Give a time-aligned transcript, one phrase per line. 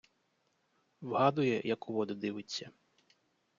[1.01, 2.71] Вгадує, як у воду дивиться.